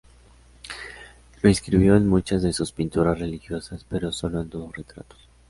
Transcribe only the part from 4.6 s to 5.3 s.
retratos.